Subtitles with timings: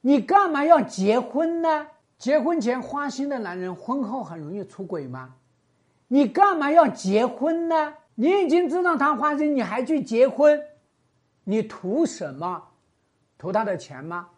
[0.00, 1.86] 你干嘛要结婚呢？
[2.18, 5.34] 结婚前花心的男人，婚后很容易出轨吗？
[6.08, 7.94] 你干嘛要结婚呢？
[8.14, 10.60] 你已经知道他花心，你还去结婚，
[11.44, 12.62] 你图什么？
[13.36, 14.28] 图他的钱吗？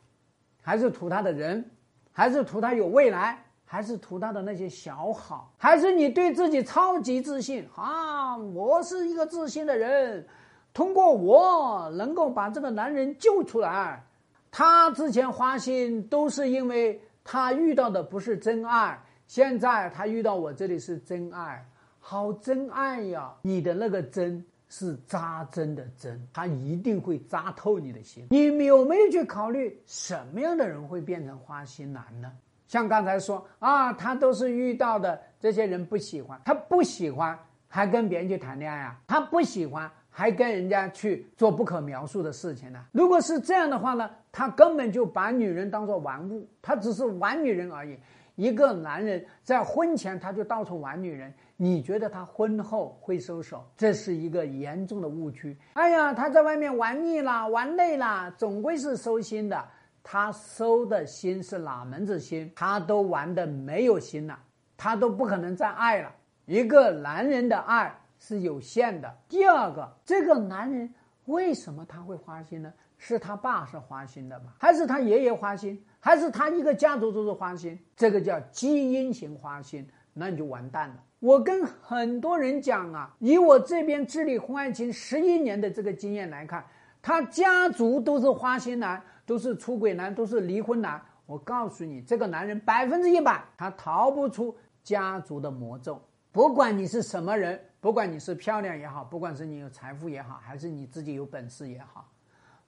[0.60, 1.71] 还是图他的人？
[2.13, 3.42] 还是图他有未来？
[3.65, 5.53] 还是图他的那些小好？
[5.56, 8.37] 还是你对自己超级自信啊？
[8.37, 10.27] 我是一个自信的人，
[10.74, 14.04] 通过我能够把这个男人救出来。
[14.51, 21.64] 他之前花心都是因为他遇到的不是真爱，现在他遇到我这里是真爱，
[22.00, 23.32] 好真爱呀！
[23.42, 28.26] 你的那个真是扎针的针，他一定会扎透你的心。
[28.30, 32.32] 你有没有去考虑什么样的人会变成花心男呢？
[32.66, 39.01] 像刚才说啊，他都是遇到的这些人不喜欢，他不喜欢还跟别人去谈恋爱啊？
[39.06, 39.90] 他不喜欢
[40.20, 42.84] 还跟人家去做不可描述的事情呢？
[42.92, 47.98] 如果是这样的话呢，他根本就把女人当做玩物，他只是玩女人而已。
[48.37, 53.65] 一个男人在婚前他就到处玩女人，你觉得他婚后会收手？
[53.79, 55.57] 这是一个严重的误区。
[55.73, 59.65] 哎呀，他在外面玩腻了，玩累了，总归是收心的。
[60.02, 62.52] 他收的心是哪门子心？
[62.55, 64.39] 他都玩的没有心了，
[64.77, 66.12] 他都不可能再爱了。
[66.45, 69.13] 一个男人的爱是有限的。
[69.29, 70.89] 第二个，这个男人
[71.25, 72.73] 为什么他会花心呢？
[72.97, 74.53] 是他爸是花心的吗？
[74.61, 75.85] 还是他爷爷花心？
[75.99, 77.77] 还是他一个家族都是花心？
[77.97, 81.03] 这个叫基因型花心，那你就完蛋了。
[81.19, 86.65] 我跟很多人讲啊，以我这边治理婚外情十一年的这个经验来看，
[87.03, 89.03] 他家族都是花心男。
[89.27, 91.01] 都是出轨男，都是离婚男。
[91.25, 96.03] 我告诉你，这个男人百分之一百，他逃不出家族的魔咒。
[96.33, 102.09] 不管你是什么人，不管你是漂亮也好，不管是你有财富也好，还是你自己有本事也好，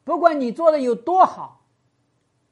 [0.04, 1.64] 不管你做的有多好，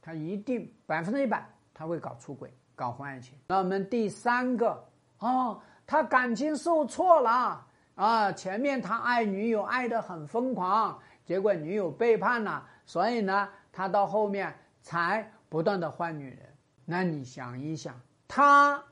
[0.01, 3.39] 他一定百分之一百他会搞出轨，搞婚外情。
[3.49, 4.87] 那我们第三个
[5.19, 13.49] 哦，他感情受挫了啊，前面他爱女友爱的很疯狂，结果女友背叛了，所以呢。
[13.73, 14.53] 他到后面
[14.83, 16.41] 才不断的换女人，
[16.85, 17.95] 那你想一想，
[18.27, 18.83] 他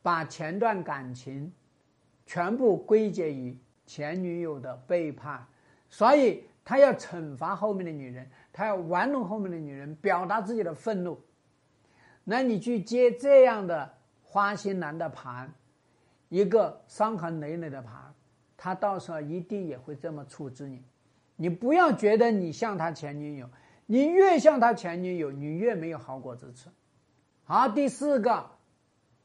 [0.00, 1.52] 把前段感情
[2.26, 5.46] 全部归结于前女友的背叛，
[5.88, 11.20] 所以他要惩罚后面的女人，他要玩弄后面的女人，表达自己的愤怒。
[12.24, 15.52] 那你去接这样的花心男的盘，
[16.28, 18.14] 一个伤痕累累的盘，
[18.56, 20.82] 他到时候一定也会这么处置你。
[21.36, 23.48] 你不要觉得你像他前女友。
[23.86, 26.70] 你越像他前女友，你越没有好果子吃。
[27.44, 28.46] 好，第四个，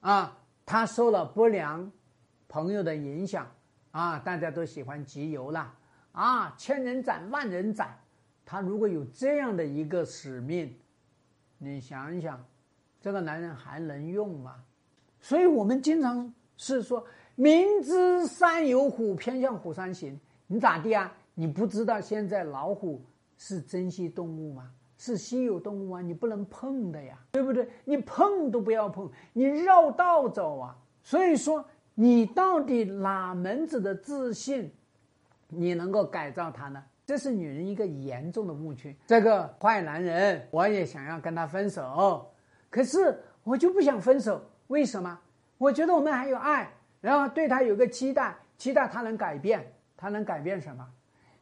[0.01, 1.93] 啊，他受了不良
[2.49, 3.49] 朋友的影响，
[3.91, 5.71] 啊，大家都喜欢集邮了，
[6.11, 7.95] 啊，千人斩万人斩。
[8.43, 10.75] 他如果有这样的一个使命，
[11.59, 12.43] 你想一想，
[12.99, 14.55] 这个男人还能用吗？
[15.21, 17.05] 所以我们经常是说，
[17.35, 20.19] 明知山有虎，偏向虎山行。
[20.47, 21.13] 你咋地啊？
[21.35, 22.99] 你不知道现在老虎？
[23.37, 24.71] 是珍稀动物吗？
[24.97, 26.01] 是稀有动物吗？
[26.01, 27.69] 你不能碰的呀，对不对？
[27.85, 30.75] 你碰都不要碰，你绕道走啊。
[31.03, 31.63] 所以说，
[32.01, 34.71] 你到底哪门子的自信，
[35.49, 36.81] 你能够改造他呢？
[37.05, 38.95] 这是女人一个严重的误区。
[39.05, 42.25] 这个坏男人，我也想要跟他分手，
[42.69, 44.41] 可是我就不想分手。
[44.67, 45.19] 为什么？
[45.57, 46.71] 我觉得我们还有爱，
[47.01, 49.73] 然后对他有个期待，期待他能改变。
[49.97, 50.87] 他能改变什么？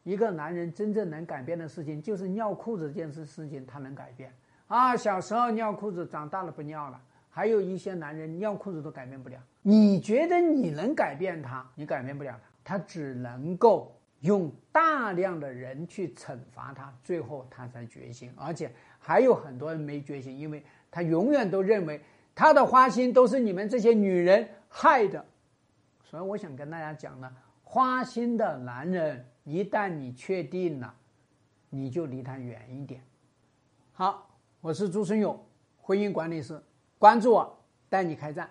[0.02, 4.34] 一个男人真正能改变的事情，就是尿裤子这件事事情，他能改变
[4.66, 4.96] 啊。
[4.96, 7.00] 小时候尿裤子，长大了不尿了。
[7.30, 9.38] 还有一些男人尿裤子都改变不了。
[9.62, 11.68] 你觉得你能改变他？
[11.74, 18.32] 你改变不了他，他只能够用大量的人去惩罚他，最后他才觉醒。
[18.36, 22.00] 而且还有很多人没觉醒，因为他永远都认为
[22.34, 25.24] 他的花心都是你们这些女人害的。
[26.02, 27.30] 所以我想跟大家讲呢，
[27.62, 29.24] 花心的男人。
[29.44, 30.94] 一旦你确定了，
[31.70, 33.02] 你就离他远一点。
[33.94, 34.28] 好，
[34.60, 35.42] 我是朱春勇，
[35.80, 36.60] 婚姻管理师，
[36.98, 37.58] 关注我，
[37.88, 38.50] 带你开战。